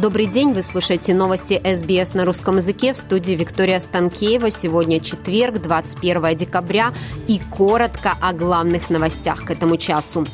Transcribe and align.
Добрый 0.00 0.24
день, 0.24 0.54
вы 0.54 0.62
слушаете 0.62 1.12
новости 1.12 1.60
СБС 1.62 2.14
на 2.14 2.24
русском 2.24 2.56
языке 2.56 2.94
в 2.94 2.96
студии 2.96 3.32
Виктория 3.32 3.78
Станкеева. 3.78 4.50
Сегодня 4.50 4.98
четверг, 4.98 5.60
21 5.60 6.36
декабря 6.38 6.94
и 7.28 7.38
коротко 7.50 8.14
о 8.18 8.32
главных 8.32 8.88
новостях 8.88 9.44
к 9.44 9.50
этому 9.50 9.76
часу. 9.76 10.24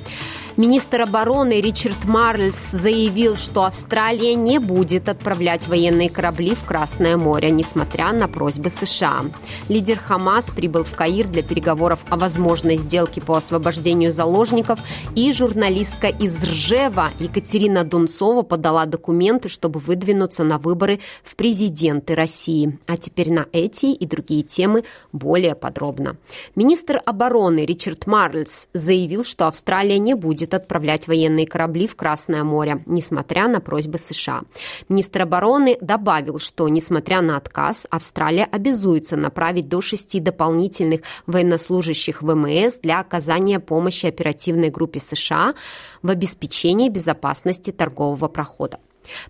Министр 0.57 1.03
обороны 1.03 1.61
Ричард 1.61 2.07
Марльс 2.07 2.71
заявил, 2.73 3.37
что 3.37 3.65
Австралия 3.65 4.35
не 4.35 4.59
будет 4.59 5.11
отправлять 5.11 5.69
военные 5.69 6.09
корабли 6.09 6.55
в 6.55 6.65
Красное 6.65 7.19
море, 7.19 7.51
несмотря 7.51 8.11
на 8.15 8.27
просьбы 8.27 8.71
США. 8.71 9.27
Лидер 9.69 9.99
Хамас 9.99 10.51
прибыл 10.51 10.83
в 10.85 10.97
Каир 10.97 11.27
для 11.27 11.43
переговоров 11.43 11.99
о 12.09 12.17
возможной 12.17 12.79
сделке 12.79 13.21
по 13.21 13.37
освобождению 13.37 14.13
заложников, 14.13 14.81
и 15.15 15.31
журналистка 15.31 16.07
из 16.07 16.43
Ржева 16.43 17.11
Екатерина 17.21 17.85
Дунцова 17.85 18.41
подала 18.41 18.87
документы, 18.87 19.51
чтобы 19.51 19.79
выдвинуться 19.79 20.43
на 20.43 20.57
выборы 20.57 21.01
в 21.23 21.37
президенты 21.37 22.15
России. 22.15 22.79
А 22.87 22.97
теперь 22.97 23.31
на 23.31 23.45
эти 23.53 23.87
и 23.93 24.07
другие 24.07 24.43
темы 24.43 24.85
более 25.13 25.55
подробно. 25.55 26.17
Министр 26.55 27.03
обороны 27.05 27.67
Ричард 27.67 28.07
Марльс 28.07 28.69
заявил, 28.73 29.23
что 29.23 29.49
Австралия 29.49 29.99
не 29.99 30.15
будет 30.15 30.46
будет 30.47 30.55
отправлять 30.55 31.09
военные 31.09 31.47
корабли 31.47 31.89
в 31.89 31.97
Красное 31.97 32.45
море, 32.45 32.83
несмотря 32.87 33.49
на 33.49 33.61
просьбы 33.61 33.99
США. 33.99 34.43
Министр 34.89 35.23
обороны 35.23 35.77
добавил, 35.81 36.39
что, 36.39 36.69
несмотря 36.69 37.21
на 37.21 37.37
отказ, 37.37 37.87
Австралия 37.91 38.45
обязуется 38.45 39.17
направить 39.17 39.69
до 39.69 39.81
шести 39.81 40.21
дополнительных 40.21 41.01
военнослужащих 41.27 42.23
ВМС 42.23 42.77
для 42.83 43.01
оказания 43.01 43.59
помощи 43.59 44.07
оперативной 44.07 44.71
группе 44.71 45.01
США 45.01 45.55
в 46.03 46.11
обеспечении 46.11 46.89
безопасности 46.89 47.73
торгового 47.73 48.29
прохода. 48.29 48.79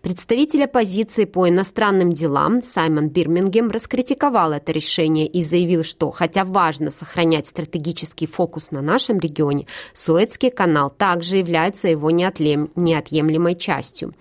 Представитель 0.02 0.64
оппозиции 0.64 1.24
по 1.24 1.48
иностранным 1.48 2.12
делам 2.12 2.62
Саймон 2.62 3.08
Бирмингем 3.08 3.70
раскритиковал 3.70 4.52
это 4.52 4.72
решение 4.72 5.26
и 5.26 5.42
заявил, 5.42 5.84
что 5.84 6.10
хотя 6.10 6.44
важно 6.44 6.90
сохранять 6.90 7.46
стратегический 7.46 8.26
фокус 8.26 8.70
на 8.70 8.80
нашем 8.80 9.18
регионе, 9.18 9.66
Суэцкий 9.94 10.50
канал 10.50 10.90
также 10.90 11.36
является 11.36 11.88
его 11.88 12.10
неотъемлемой 12.10 13.54
частью. 13.54 14.14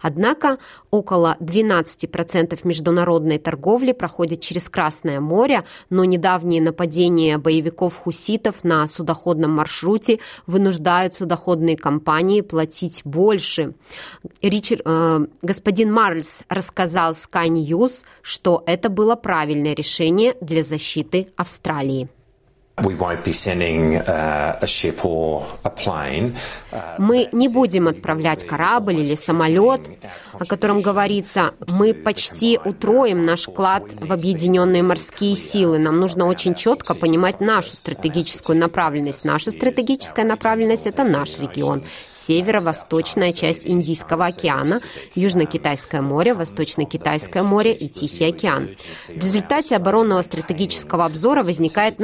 Однако 0.00 0.58
около 0.90 1.36
12% 1.40 2.58
международной 2.64 3.38
торговли 3.38 3.92
проходит 3.92 4.40
через 4.40 4.68
Красное 4.68 5.20
море, 5.20 5.64
но 5.90 6.04
недавние 6.04 6.60
нападения 6.60 7.38
боевиков 7.38 7.96
хуситов 7.96 8.64
на 8.64 8.86
судоходном 8.86 9.52
маршруте 9.52 10.18
вынуждают 10.46 11.14
судоходные 11.14 11.76
компании 11.76 12.40
платить 12.40 13.02
больше. 13.04 13.74
Ричард, 14.42 14.82
э, 14.84 15.01
господин 15.42 15.92
Марльс 15.92 16.44
рассказал 16.48 17.12
Sky 17.12 17.48
News, 17.48 18.04
что 18.22 18.62
это 18.66 18.88
было 18.88 19.16
правильное 19.16 19.74
решение 19.74 20.34
для 20.40 20.62
защиты 20.62 21.28
Австралии. 21.36 22.08
Мы 26.96 27.28
не 27.32 27.48
будем 27.48 27.86
отправлять 27.88 28.46
корабль 28.46 29.00
или 29.00 29.14
самолет, 29.14 29.82
о 30.32 30.46
котором 30.46 30.80
говорится, 30.80 31.52
мы 31.68 31.92
почти 31.92 32.58
утроим 32.64 33.26
наш 33.26 33.42
вклад 33.42 33.84
в 34.00 34.10
объединенные 34.10 34.82
морские 34.82 35.36
силы. 35.36 35.78
Нам 35.78 36.00
нужно 36.00 36.26
очень 36.26 36.54
четко 36.54 36.94
понимать 36.94 37.40
нашу 37.40 37.76
стратегическую 37.76 38.58
направленность. 38.58 39.26
Наша 39.26 39.50
стратегическая 39.50 40.24
направленность– 40.24 40.86
это 40.88 41.04
наш 41.04 41.38
регион 41.40 41.84
северо-восточная 42.14 43.32
часть 43.32 43.66
Индийского 43.66 44.26
океана, 44.26 44.80
Южно-Китайское 45.14 46.00
море, 46.00 46.34
Восточно-Китайское 46.34 47.42
море 47.42 47.72
и 47.74 47.88
Тихий 47.88 48.28
океан. 48.28 48.70
В 49.08 49.22
результате 49.22 49.76
оборонного 49.76 50.22
стратегического 50.22 51.04
обзора 51.04 51.42
возникает 51.42 51.98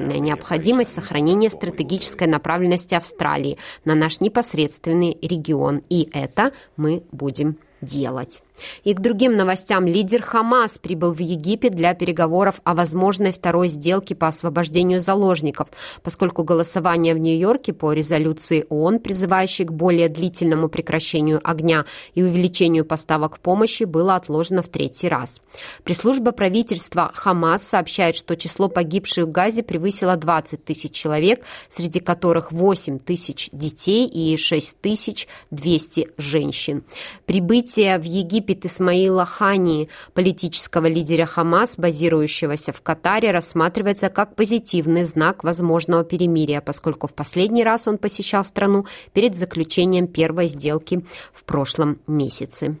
настоятельная 0.00 0.18
необходимость 0.18 0.94
сохранения 0.94 1.50
стратегической 1.50 2.26
направленности 2.26 2.94
Австралии 2.94 3.58
на 3.84 3.94
наш 3.94 4.20
непосредственный 4.20 5.16
регион, 5.22 5.82
и 5.88 6.08
это 6.12 6.52
мы 6.76 7.02
будем 7.12 7.56
делать. 7.80 8.42
И 8.84 8.94
к 8.94 9.00
другим 9.00 9.36
новостям. 9.36 9.86
Лидер 9.86 10.22
Хамас 10.22 10.78
прибыл 10.78 11.12
в 11.12 11.20
Египет 11.20 11.74
для 11.74 11.94
переговоров 11.94 12.60
о 12.64 12.74
возможной 12.74 13.32
второй 13.32 13.68
сделке 13.68 14.14
по 14.14 14.28
освобождению 14.28 15.00
заложников, 15.00 15.68
поскольку 16.02 16.44
голосование 16.44 17.14
в 17.14 17.18
Нью-Йорке 17.18 17.72
по 17.72 17.92
резолюции 17.92 18.66
ООН, 18.68 19.00
призывающей 19.00 19.64
к 19.64 19.72
более 19.72 20.08
длительному 20.08 20.68
прекращению 20.68 21.40
огня 21.42 21.84
и 22.14 22.22
увеличению 22.22 22.84
поставок 22.84 23.38
помощи, 23.38 23.84
было 23.84 24.16
отложено 24.16 24.62
в 24.62 24.68
третий 24.68 25.08
раз. 25.08 25.40
Пресс-служба 25.84 26.32
правительства 26.32 27.10
Хамас 27.14 27.62
сообщает, 27.62 28.16
что 28.16 28.36
число 28.36 28.68
погибших 28.68 29.26
в 29.26 29.30
Газе 29.30 29.62
превысило 29.62 30.16
20 30.16 30.64
тысяч 30.64 30.92
человек, 30.92 31.44
среди 31.68 32.00
которых 32.00 32.52
8 32.52 32.98
тысяч 32.98 33.48
детей 33.52 34.06
и 34.06 34.36
6 34.36 34.80
тысяч 34.80 35.28
200 35.50 36.08
женщин. 36.18 36.84
Прибытие 37.26 37.98
в 37.98 38.04
Египет 38.04 38.49
Египет 38.50 38.66
Исмаила 38.66 39.24
Хани, 39.24 39.88
политического 40.12 40.86
лидера 40.86 41.26
Хамас, 41.26 41.76
базирующегося 41.76 42.72
в 42.72 42.82
Катаре, 42.82 43.30
рассматривается 43.30 44.08
как 44.08 44.34
позитивный 44.34 45.04
знак 45.04 45.44
возможного 45.44 46.04
перемирия, 46.04 46.60
поскольку 46.60 47.06
в 47.06 47.14
последний 47.14 47.64
раз 47.64 47.86
он 47.86 47.98
посещал 47.98 48.44
страну 48.44 48.86
перед 49.12 49.36
заключением 49.36 50.06
первой 50.06 50.48
сделки 50.48 51.04
в 51.32 51.44
прошлом 51.44 51.98
месяце. 52.06 52.76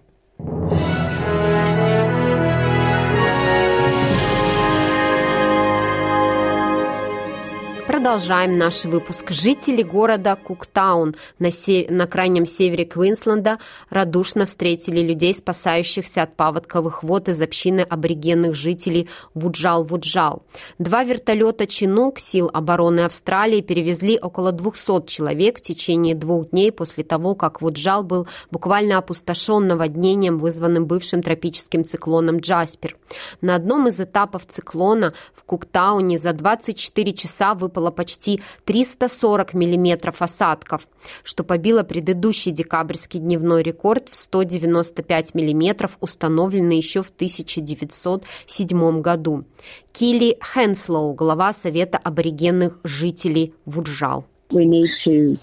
Продолжаем 8.00 8.56
наш 8.56 8.86
выпуск. 8.86 9.30
Жители 9.30 9.82
города 9.82 10.34
Куктаун 10.34 11.14
на, 11.38 11.50
се... 11.50 11.86
на 11.90 12.06
крайнем 12.06 12.46
севере 12.46 12.86
Квинсленда 12.86 13.58
радушно 13.90 14.46
встретили 14.46 15.02
людей, 15.02 15.34
спасающихся 15.34 16.22
от 16.22 16.34
паводковых 16.34 17.02
вод 17.02 17.28
из 17.28 17.42
общины 17.42 17.82
аборигенных 17.82 18.54
жителей 18.54 19.10
Вуджал-Вуджал. 19.34 20.42
Два 20.78 21.04
вертолета 21.04 21.66
«Чинук» 21.66 22.20
сил 22.20 22.50
обороны 22.54 23.00
Австралии 23.00 23.60
перевезли 23.60 24.18
около 24.18 24.52
200 24.52 25.04
человек 25.06 25.58
в 25.58 25.60
течение 25.60 26.14
двух 26.14 26.48
дней 26.52 26.72
после 26.72 27.04
того, 27.04 27.34
как 27.34 27.60
Вуджал 27.60 28.02
был 28.02 28.26
буквально 28.50 28.96
опустошен 28.96 29.66
наводнением, 29.66 30.38
вызванным 30.38 30.86
бывшим 30.86 31.22
тропическим 31.22 31.84
циклоном 31.84 32.38
Джаспер. 32.38 32.96
На 33.42 33.56
одном 33.56 33.88
из 33.88 34.00
этапов 34.00 34.46
циклона 34.46 35.12
в 35.34 35.44
Куктауне 35.44 36.16
за 36.16 36.32
24 36.32 37.12
часа 37.12 37.52
выпало 37.54 37.89
выпало 37.90 38.00
почти 38.00 38.40
340 38.64 39.54
миллиметров 39.54 40.22
осадков, 40.22 40.88
что 41.24 41.44
побило 41.44 41.82
предыдущий 41.82 42.52
декабрьский 42.52 43.20
дневной 43.20 43.62
рекорд 43.62 44.08
в 44.10 44.16
195 44.16 45.34
миллиметров, 45.34 45.98
установленный 46.00 46.76
еще 46.76 47.02
в 47.02 47.10
1907 47.10 49.00
году. 49.00 49.44
Килли 49.92 50.38
Хенслоу, 50.54 51.14
глава 51.14 51.52
Совета 51.52 51.98
аборигенных 51.98 52.78
жителей 52.84 53.54
Вуджал. 53.64 54.24
We 54.50 54.64
need 54.64 54.88
to 55.04 55.38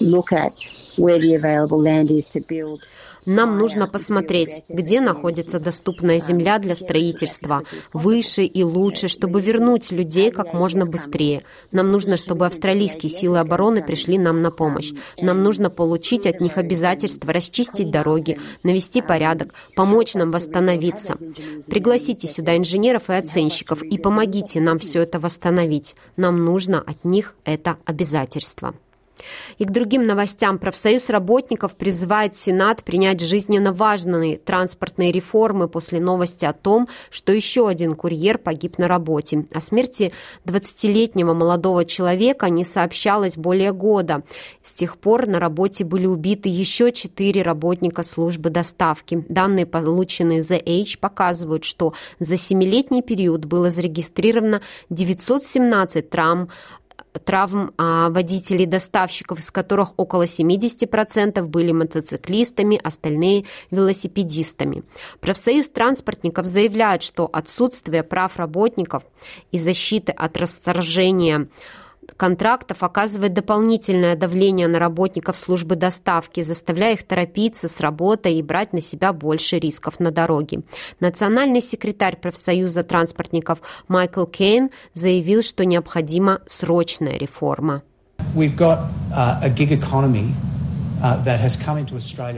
look 0.00 0.32
at 0.32 0.52
where 0.96 1.18
the 1.18 1.34
available 1.34 1.80
land 1.80 2.10
is 2.10 2.28
to 2.28 2.40
build 2.40 2.80
нам 3.24 3.58
нужно 3.58 3.86
посмотреть, 3.86 4.64
где 4.68 5.00
находится 5.00 5.60
доступная 5.60 6.18
земля 6.18 6.58
для 6.58 6.74
строительства, 6.74 7.62
выше 7.92 8.44
и 8.44 8.62
лучше, 8.64 9.08
чтобы 9.08 9.40
вернуть 9.40 9.92
людей 9.92 10.30
как 10.30 10.52
можно 10.54 10.86
быстрее. 10.86 11.42
Нам 11.70 11.88
нужно, 11.88 12.16
чтобы 12.16 12.46
австралийские 12.46 13.10
силы 13.10 13.38
обороны 13.38 13.82
пришли 13.82 14.18
нам 14.18 14.42
на 14.42 14.50
помощь. 14.50 14.92
Нам 15.20 15.42
нужно 15.42 15.70
получить 15.70 16.26
от 16.26 16.40
них 16.40 16.58
обязательства 16.58 17.32
расчистить 17.32 17.90
дороги, 17.90 18.38
навести 18.62 19.02
порядок, 19.02 19.54
помочь 19.76 20.14
нам 20.14 20.30
восстановиться. 20.30 21.14
Пригласите 21.68 22.26
сюда 22.26 22.56
инженеров 22.56 23.08
и 23.10 23.14
оценщиков 23.14 23.82
и 23.82 23.98
помогите 23.98 24.60
нам 24.60 24.78
все 24.78 25.02
это 25.02 25.20
восстановить. 25.20 25.94
Нам 26.16 26.44
нужно 26.44 26.80
от 26.80 27.04
них 27.04 27.34
это 27.44 27.76
обязательство. 27.84 28.74
И 29.58 29.64
к 29.64 29.70
другим 29.70 30.06
новостям. 30.06 30.58
Профсоюз 30.58 31.10
работников 31.10 31.76
призывает 31.76 32.36
Сенат 32.36 32.82
принять 32.84 33.20
жизненно 33.20 33.72
важные 33.72 34.38
транспортные 34.38 35.12
реформы 35.12 35.68
после 35.68 36.00
новости 36.00 36.44
о 36.44 36.52
том, 36.52 36.88
что 37.10 37.32
еще 37.32 37.68
один 37.68 37.94
курьер 37.94 38.38
погиб 38.38 38.78
на 38.78 38.88
работе. 38.88 39.44
О 39.52 39.60
смерти 39.60 40.12
20-летнего 40.46 41.34
молодого 41.34 41.84
человека 41.84 42.48
не 42.48 42.64
сообщалось 42.64 43.36
более 43.36 43.72
года. 43.72 44.22
С 44.62 44.72
тех 44.72 44.98
пор 44.98 45.26
на 45.26 45.40
работе 45.40 45.84
были 45.84 46.06
убиты 46.06 46.48
еще 46.48 46.92
четыре 46.92 47.42
работника 47.42 48.02
службы 48.02 48.50
доставки. 48.50 49.24
Данные, 49.28 49.66
полученные 49.66 50.40
The 50.40 50.62
Age, 50.62 50.98
показывают, 50.98 51.64
что 51.64 51.94
за 52.18 52.36
семилетний 52.36 53.02
период 53.02 53.44
было 53.44 53.70
зарегистрировано 53.70 54.60
917 54.90 56.10
травм 56.10 56.48
травм 57.18 57.72
а, 57.76 58.10
водителей 58.10 58.66
доставщиков, 58.66 59.38
из 59.38 59.50
которых 59.50 59.90
около 59.96 60.24
70% 60.24 61.42
были 61.42 61.72
мотоциклистами, 61.72 62.80
остальные– 62.82 63.44
велосипедистами. 63.70 64.82
Профсоюз 65.20 65.68
транспортников 65.68 66.46
заявляет, 66.46 67.02
что 67.02 67.28
отсутствие 67.32 68.02
прав 68.02 68.36
работников 68.36 69.04
и 69.50 69.58
защиты 69.58 70.12
от 70.12 70.36
расторжения 70.36 71.48
контрактов 72.16 72.82
оказывает 72.82 73.32
дополнительное 73.32 74.16
давление 74.16 74.68
на 74.68 74.78
работников 74.78 75.38
службы 75.38 75.76
доставки, 75.76 76.42
заставляя 76.42 76.94
их 76.94 77.02
торопиться 77.04 77.68
с 77.68 77.80
работой 77.80 78.34
и 78.34 78.42
брать 78.42 78.72
на 78.72 78.80
себя 78.80 79.12
больше 79.12 79.58
рисков 79.58 80.00
на 80.00 80.10
дороге. 80.10 80.62
Национальный 81.00 81.60
секретарь 81.60 82.16
профсоюза 82.16 82.82
транспортников 82.82 83.60
Майкл 83.88 84.24
Кейн 84.24 84.70
заявил, 84.94 85.42
что 85.42 85.64
необходима 85.64 86.40
срочная 86.46 87.18
реформа. 87.18 87.82
We've 88.34 88.56
got, 88.56 88.88
uh, 89.14 89.40
a 89.42 89.50
gig 89.50 89.72
economy 89.72 90.32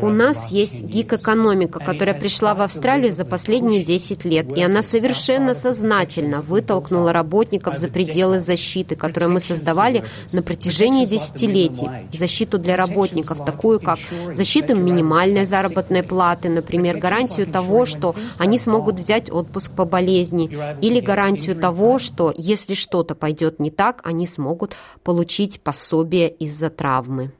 у 0.00 0.08
нас 0.08 0.50
есть 0.50 0.81
гик-экономика, 0.81 1.81
которая 1.81 2.14
пришла 2.14 2.55
в 2.55 2.62
Австралию 2.62 3.12
за 3.12 3.26
последние 3.26 3.84
10 3.84 4.25
лет, 4.25 4.56
и 4.56 4.62
она 4.62 4.81
совершенно 4.81 5.52
сознательно 5.52 6.40
вытолкнула 6.40 7.12
работников 7.12 7.76
за 7.76 7.88
пределы 7.88 8.40
защиты, 8.40 8.96
которую 8.96 9.32
мы 9.32 9.40
создавали 9.40 10.05
на 10.32 10.43
протяжении 10.43 11.05
десятилетий. 11.05 11.88
Защиту 12.12 12.58
для 12.58 12.76
работников, 12.76 13.44
такую 13.44 13.81
как 13.81 13.99
защиту 14.34 14.75
минимальной 14.75 15.44
заработной 15.44 16.02
платы, 16.02 16.49
например, 16.49 16.96
гарантию 16.96 17.46
того, 17.46 17.84
что 17.84 18.14
они 18.38 18.58
смогут 18.58 18.99
взять 18.99 19.31
отпуск 19.31 19.72
по 19.72 19.84
болезни, 19.84 20.50
или 20.81 21.00
гарантию 21.00 21.55
того, 21.55 21.99
что 21.99 22.32
если 22.37 22.72
что-то 22.72 23.14
пойдет 23.14 23.60
не 23.60 23.70
так, 23.70 24.00
они 24.05 24.26
смогут 24.26 24.75
получить 25.02 25.60
пособие 25.60 26.31
из-за 26.31 26.70
травмы. 26.70 27.32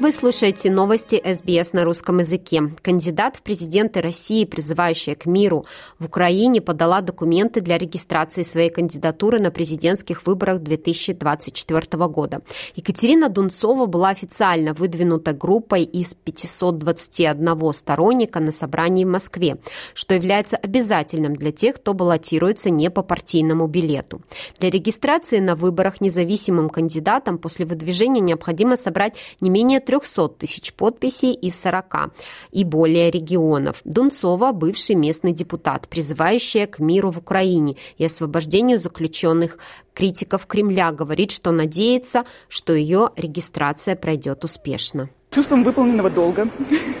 Вы 0.00 0.12
слушаете 0.12 0.70
новости 0.70 1.20
СБС 1.24 1.72
на 1.72 1.82
русском 1.82 2.20
языке. 2.20 2.70
Кандидат 2.82 3.34
в 3.34 3.42
президенты 3.42 4.00
России, 4.00 4.44
призывающая 4.44 5.16
к 5.16 5.26
миру 5.26 5.66
в 5.98 6.04
Украине, 6.04 6.60
подала 6.60 7.00
документы 7.00 7.60
для 7.60 7.78
регистрации 7.78 8.44
своей 8.44 8.70
кандидатуры 8.70 9.40
на 9.40 9.50
президентских 9.50 10.24
выборах 10.24 10.60
2024 10.60 12.06
года. 12.06 12.42
Екатерина 12.76 13.28
Дунцова 13.28 13.86
была 13.86 14.10
официально 14.10 14.72
выдвинута 14.72 15.32
группой 15.32 15.82
из 15.82 16.14
521 16.14 17.72
сторонника 17.74 18.38
на 18.38 18.52
собрании 18.52 19.04
в 19.04 19.08
Москве, 19.08 19.56
что 19.94 20.14
является 20.14 20.56
обязательным 20.56 21.34
для 21.34 21.50
тех, 21.50 21.74
кто 21.74 21.92
баллотируется 21.92 22.70
не 22.70 22.88
по 22.88 23.02
партийному 23.02 23.66
билету. 23.66 24.20
Для 24.60 24.70
регистрации 24.70 25.40
на 25.40 25.56
выборах 25.56 26.00
независимым 26.00 26.70
кандидатам 26.70 27.36
после 27.36 27.66
выдвижения 27.66 28.20
необходимо 28.20 28.76
собрать 28.76 29.16
не 29.40 29.50
менее 29.50 29.80
300 29.88 30.28
тысяч 30.28 30.74
подписей 30.74 31.32
из 31.32 31.58
40 31.58 32.12
и 32.50 32.62
более 32.64 33.10
регионов. 33.10 33.80
Дунцова– 33.84 34.52
бывший 34.52 34.94
местный 34.94 35.32
депутат, 35.32 35.88
призывающая 35.88 36.66
к 36.66 36.78
миру 36.78 37.10
в 37.10 37.16
Украине 37.16 37.76
и 37.96 38.04
освобождению 38.04 38.76
заключенных. 38.78 39.56
Критиков 39.94 40.44
Кремля 40.44 40.92
говорит, 40.92 41.30
что 41.30 41.52
надеется, 41.52 42.26
что 42.50 42.74
ее 42.74 43.08
регистрация 43.16 43.96
пройдет 43.96 44.44
успешно. 44.44 45.08
Чувством 45.30 45.64
выполненного 45.64 46.10
долга 46.10 46.48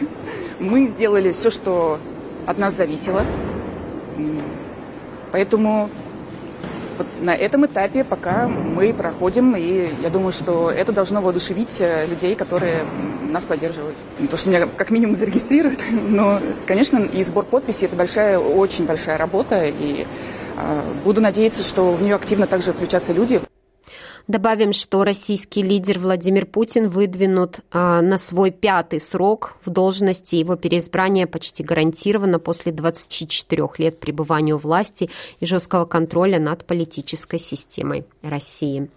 мы 0.58 0.88
сделали 0.88 1.32
все, 1.32 1.50
что 1.50 1.98
от 2.46 2.56
нас 2.56 2.74
зависело. 2.74 3.22
Поэтому 5.30 5.90
на 7.20 7.34
этом 7.34 7.66
этапе 7.66 8.04
пока 8.04 8.48
мы 8.48 8.92
проходим, 8.92 9.54
и 9.56 9.90
я 10.02 10.10
думаю, 10.10 10.32
что 10.32 10.70
это 10.70 10.92
должно 10.92 11.20
воодушевить 11.20 11.76
э, 11.80 12.06
людей, 12.06 12.34
которые 12.34 12.84
нас 13.22 13.44
поддерживают. 13.44 13.96
То, 14.30 14.36
что 14.36 14.48
меня 14.48 14.66
как 14.66 14.90
минимум 14.90 15.16
зарегистрируют, 15.16 15.80
но, 16.08 16.40
конечно, 16.66 16.98
и 16.98 17.24
сбор 17.24 17.44
подписей– 17.44 17.86
это 17.88 17.96
большая, 17.96 18.38
очень 18.38 18.86
большая 18.86 19.18
работа, 19.18 19.64
и 19.64 20.06
э, 20.56 20.80
буду 21.04 21.20
надеяться, 21.20 21.62
что 21.62 21.92
в 21.92 22.02
нее 22.02 22.14
активно 22.14 22.46
также 22.46 22.72
включатся 22.72 23.12
люди. 23.12 23.40
Добавим, 24.28 24.74
что 24.74 25.04
российский 25.04 25.62
лидер 25.62 25.98
Владимир 25.98 26.44
Путин 26.44 26.90
выдвинут 26.90 27.60
а, 27.72 28.02
на 28.02 28.18
свой 28.18 28.50
пятый 28.50 29.00
срок 29.00 29.56
в 29.64 29.70
должности. 29.70 30.36
Его 30.36 30.54
переизбрание 30.54 31.26
почти 31.26 31.62
гарантировано 31.62 32.38
после 32.38 32.70
24 32.70 33.68
лет 33.78 33.98
пребывания 33.98 34.54
у 34.54 34.58
власти 34.58 35.08
и 35.40 35.46
жесткого 35.46 35.86
контроля 35.86 36.38
над 36.38 36.66
политической 36.66 37.38
системой 37.38 38.04
России. 38.20 38.90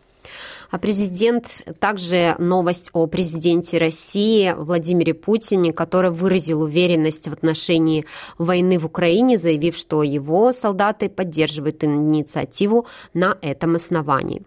А 0.70 0.78
президент, 0.78 1.64
также 1.80 2.36
новость 2.38 2.90
о 2.94 3.08
президенте 3.08 3.78
России 3.78 4.54
Владимире 4.58 5.14
Путине, 5.14 5.72
который 5.72 6.12
выразил 6.12 6.62
уверенность 6.62 7.30
в 7.30 7.34
отношении 7.34 8.06
войны 8.38 8.80
в 8.80 8.86
Украине, 8.86 9.38
заявив, 9.38 9.78
что 9.78 10.04
его 10.04 10.52
солдаты 10.52 11.10
поддерживают 11.10 11.84
инициативу 11.86 12.86
на 13.14 13.38
этом 13.42 13.76
основании. 13.76 14.44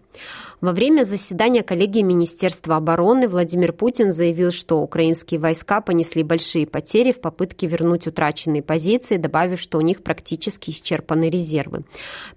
Во 0.61 0.71
время 0.71 1.03
заседания 1.03 1.63
коллегии 1.63 2.01
Министерства 2.01 2.77
обороны 2.77 3.27
Владимир 3.27 3.73
Путин 3.73 4.13
заявил, 4.13 4.51
что 4.51 4.79
украинские 4.81 5.39
войска 5.39 5.81
понесли 5.81 6.23
большие 6.23 6.65
потери 6.65 7.11
в 7.11 7.19
попытке 7.19 7.67
вернуть 7.67 8.07
утраченные 8.07 8.63
позиции, 8.63 9.17
добавив, 9.17 9.59
что 9.59 9.77
у 9.77 9.81
них 9.81 10.01
практически 10.01 10.71
исчерпаны 10.71 11.29
резервы. 11.29 11.79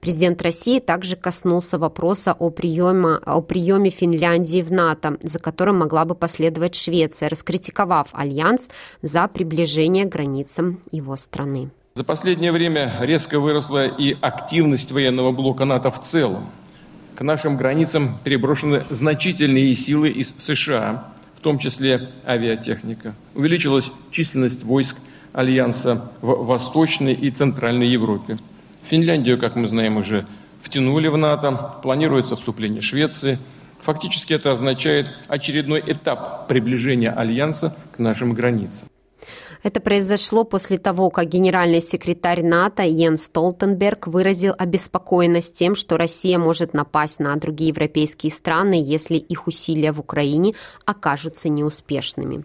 Президент 0.01 0.43
России 0.43 0.81
также 0.81 1.17
коснулся 1.17 1.79
вопроса 1.79 2.35
о 2.39 2.51
приеме, 2.51 3.19
о 3.25 3.41
приеме 3.41 3.91
Финляндии 3.91 4.63
в 4.63 4.73
НАТО, 4.73 5.19
за 5.23 5.39
которым 5.39 5.79
могла 5.79 6.05
бы 6.05 6.15
последовать 6.15 6.75
Швеция, 6.75 7.29
раскритиковав 7.29 8.09
альянс 8.13 8.69
за 9.03 9.29
приближение 9.29 10.05
к 10.05 10.09
границам 10.09 10.81
его 10.91 11.17
страны. 11.17 11.71
За 11.95 12.05
последнее 12.05 12.53
время 12.53 12.93
резко 13.01 13.41
выросла 13.41 13.87
и 13.87 14.17
активность 14.21 14.93
военного 14.93 15.33
блока 15.33 15.65
НАТО 15.65 15.91
в 15.91 16.01
целом. 16.01 16.45
К 17.19 17.23
нашим 17.23 17.57
границам 17.57 18.17
переброшены 18.23 18.85
значительные 18.91 19.75
силы 19.75 20.09
из 20.09 20.37
США, 20.39 21.09
в 21.37 21.41
том 21.41 21.59
числе 21.59 22.11
авиатехника. 22.25 23.13
Увеличилась 23.35 23.91
численность 24.13 24.63
войск 24.63 24.97
Альянса 25.33 26.13
в 26.21 26.47
Восточной 26.47 27.15
и 27.15 27.33
Центральной 27.33 27.89
Европе. 27.89 28.39
Финляндию, 28.85 29.37
как 29.37 29.57
мы 29.57 29.67
знаем, 29.67 29.97
уже 29.97 30.27
втянули 30.61 31.09
в 31.09 31.17
НАТО, 31.17 31.73
планируется 31.83 32.37
вступление 32.37 32.83
Швеции. 32.83 33.37
Фактически 33.83 34.35
это 34.35 34.53
означает 34.53 35.11
очередной 35.27 35.83
этап 35.85 36.47
приближения 36.47 37.11
Альянса 37.11 37.75
к 37.97 37.99
нашим 37.99 38.33
границам. 38.33 38.87
Это 39.63 39.81
произошло 39.81 40.45
после 40.45 40.79
того, 40.79 41.11
как 41.11 41.29
генеральный 41.29 41.81
секретарь 41.81 42.43
НАТО 42.43 42.83
Йен 42.85 43.17
Столтенберг 43.17 44.07
выразил 44.07 44.55
обеспокоенность 44.57 45.55
тем, 45.55 45.75
что 45.75 45.97
Россия 45.97 46.39
может 46.39 46.75
напасть 46.75 47.19
на 47.19 47.35
другие 47.37 47.69
европейские 47.69 48.31
страны, 48.31 48.81
если 48.81 49.17
их 49.17 49.47
усилия 49.47 49.93
в 49.93 50.01
Украине 50.01 50.55
окажутся 50.85 51.49
неуспешными. 51.49 52.45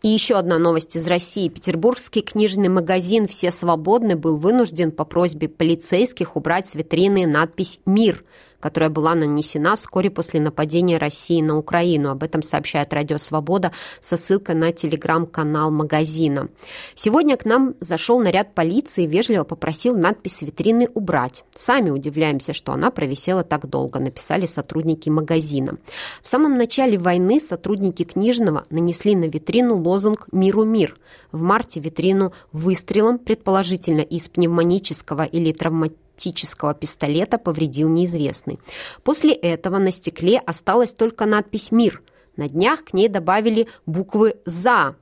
И 0.00 0.08
еще 0.08 0.36
одна 0.36 0.58
новость 0.58 0.94
из 0.94 1.08
России. 1.08 1.48
Петербургский 1.48 2.22
книжный 2.22 2.68
магазин 2.68 3.26
«Все 3.26 3.50
свободны» 3.50 4.14
был 4.14 4.36
вынужден 4.36 4.92
по 4.92 5.04
просьбе 5.04 5.48
полицейских 5.48 6.36
убрать 6.36 6.68
с 6.68 6.76
витрины 6.76 7.26
надпись 7.26 7.80
«Мир», 7.84 8.24
которая 8.60 8.90
была 8.90 9.14
нанесена 9.14 9.76
вскоре 9.76 10.10
после 10.10 10.40
нападения 10.40 10.98
России 10.98 11.40
на 11.40 11.56
Украину. 11.56 12.10
Об 12.10 12.22
этом 12.22 12.42
сообщает 12.42 12.92
Радио 12.92 13.18
Свобода 13.18 13.72
со 14.00 14.16
ссылкой 14.16 14.54
на 14.56 14.72
телеграм-канал 14.72 15.70
магазина. 15.70 16.48
Сегодня 16.94 17.36
к 17.36 17.44
нам 17.44 17.74
зашел 17.80 18.18
наряд 18.20 18.54
полиции 18.54 19.04
и 19.04 19.06
вежливо 19.06 19.44
попросил 19.44 19.96
надпись 19.96 20.42
витрины 20.42 20.88
убрать. 20.94 21.44
Сами 21.54 21.90
удивляемся, 21.90 22.52
что 22.52 22.72
она 22.72 22.90
провисела 22.90 23.44
так 23.44 23.68
долго, 23.68 24.00
написали 24.00 24.46
сотрудники 24.46 25.08
магазина. 25.08 25.76
В 26.22 26.28
самом 26.28 26.56
начале 26.56 26.98
войны 26.98 27.40
сотрудники 27.40 28.02
книжного 28.02 28.64
нанесли 28.70 29.14
на 29.14 29.26
витрину 29.26 29.76
лозунг 29.88 30.26
«Миру 30.32 30.64
мир». 30.64 30.96
В 31.32 31.42
марте 31.42 31.80
витрину 31.80 32.32
выстрелом, 32.52 33.18
предположительно 33.18 34.00
из 34.00 34.28
пневмонического 34.28 35.24
или 35.24 35.52
травматического 35.52 36.74
пистолета 36.74 37.38
повредил 37.38 37.88
неизвестный. 37.88 38.58
После 39.02 39.32
этого 39.32 39.78
на 39.78 39.90
стекле 39.90 40.38
осталась 40.38 40.92
только 40.94 41.26
надпись 41.26 41.72
«Мир». 41.72 42.02
На 42.36 42.48
днях 42.48 42.84
к 42.84 42.92
ней 42.92 43.08
добавили 43.08 43.66
буквы 43.84 44.36
«За» 44.44 44.94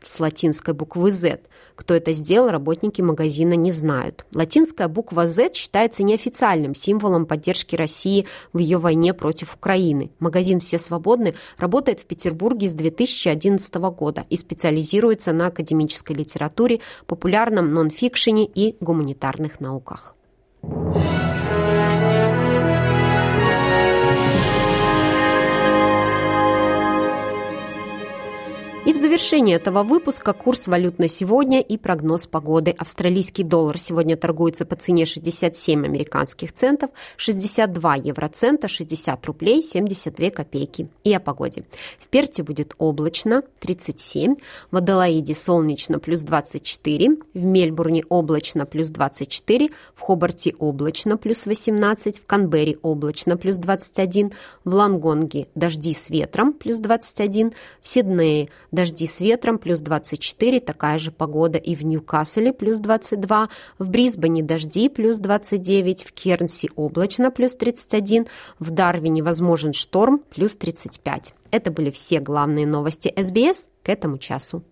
с 0.00 0.20
латинской 0.20 0.74
буквы 0.74 1.10
«Z». 1.10 1.40
Кто 1.78 1.94
это 1.94 2.10
сделал, 2.10 2.50
работники 2.50 3.00
магазина 3.00 3.54
не 3.54 3.70
знают. 3.70 4.26
Латинская 4.34 4.88
буква 4.88 5.28
Z 5.28 5.54
считается 5.54 6.02
неофициальным 6.02 6.74
символом 6.74 7.24
поддержки 7.24 7.76
России 7.76 8.26
в 8.52 8.58
ее 8.58 8.78
войне 8.78 9.14
против 9.14 9.54
Украины. 9.54 10.10
Магазин 10.18 10.58
«Все 10.58 10.76
свободны» 10.76 11.36
работает 11.56 12.00
в 12.00 12.06
Петербурге 12.06 12.66
с 12.66 12.72
2011 12.72 13.72
года 13.76 14.24
и 14.28 14.36
специализируется 14.36 15.32
на 15.32 15.46
академической 15.46 16.14
литературе, 16.14 16.80
популярном 17.06 17.72
нон-фикшене 17.72 18.44
и 18.44 18.76
гуманитарных 18.80 19.60
науках. 19.60 20.16
И 20.64 21.37
в 28.98 29.00
завершении 29.00 29.54
этого 29.54 29.84
выпуска 29.84 30.32
курс 30.32 30.66
валют 30.66 30.98
на 30.98 31.06
сегодня 31.06 31.60
и 31.60 31.78
прогноз 31.78 32.26
погоды. 32.26 32.74
Австралийский 32.76 33.44
доллар 33.44 33.78
сегодня 33.78 34.16
торгуется 34.16 34.66
по 34.66 34.74
цене 34.74 35.06
67 35.06 35.84
американских 35.84 36.52
центов, 36.52 36.90
62 37.16 37.94
евроцента, 37.94 38.66
60 38.66 39.24
рублей 39.26 39.62
72 39.62 40.30
копейки. 40.30 40.88
И 41.04 41.14
о 41.14 41.20
погоде. 41.20 41.62
В 42.00 42.08
Перте 42.08 42.42
будет 42.42 42.74
облачно 42.78 43.44
37, 43.60 44.34
в 44.72 44.76
Аделаиде 44.76 45.32
солнечно 45.32 46.00
плюс 46.00 46.22
24, 46.22 47.18
в 47.34 47.44
Мельбурне 47.44 48.02
облачно 48.08 48.66
плюс 48.66 48.88
24, 48.88 49.70
в 49.94 50.00
Хобарте 50.00 50.56
облачно 50.58 51.16
плюс 51.16 51.46
18, 51.46 52.18
в 52.18 52.26
Канберре 52.26 52.78
облачно 52.82 53.36
плюс 53.36 53.58
21, 53.58 54.32
в 54.64 54.74
Лангонге 54.74 55.46
дожди 55.54 55.94
с 55.94 56.10
ветром 56.10 56.52
плюс 56.52 56.80
21, 56.80 57.52
в 57.80 57.88
Сиднее 57.88 58.48
Дожди 58.88 59.06
с 59.06 59.20
ветром 59.20 59.58
плюс 59.58 59.80
24, 59.80 60.60
такая 60.60 60.98
же 60.98 61.10
погода 61.10 61.58
и 61.58 61.74
в 61.74 61.84
Ньюкасселе 61.84 62.54
плюс 62.54 62.78
22, 62.78 63.50
в 63.78 63.90
Брисбене 63.90 64.42
дожди 64.42 64.88
плюс 64.88 65.18
29, 65.18 66.04
в 66.04 66.12
Кернси 66.12 66.70
облачно 66.74 67.30
плюс 67.30 67.54
31, 67.54 68.26
в 68.58 68.70
Дарвине 68.70 69.22
возможен 69.22 69.74
шторм 69.74 70.22
плюс 70.30 70.56
35. 70.56 71.34
Это 71.50 71.70
были 71.70 71.90
все 71.90 72.20
главные 72.20 72.66
новости 72.66 73.12
СБС 73.14 73.68
к 73.82 73.90
этому 73.90 74.16
часу. 74.16 74.62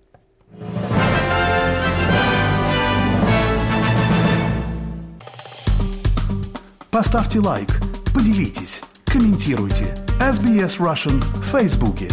Поставьте 6.90 7.40
лайк, 7.40 7.68
поделитесь, 8.14 8.80
комментируйте. 9.04 9.94
SBS 10.18 10.78
Russian 10.78 11.20
в 11.20 11.42
Фейсбуке. 11.42 12.08